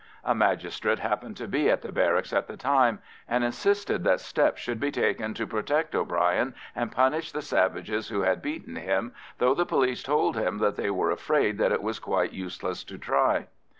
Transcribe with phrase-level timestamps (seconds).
[0.23, 4.59] A magistrate happened to be at the barracks at the time, and insisted that steps
[4.59, 9.53] should be taken to protect O'Brien and punish the savages who had beaten him, though
[9.53, 13.45] the police told him that they were afraid that it was quite useless to try.